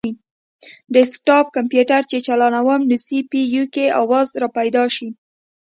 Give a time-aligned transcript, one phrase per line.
[0.93, 5.07] ډیسکټاپ کمپیوټر چې چالانووم نو سي پي یو کې اواز راپیدا شي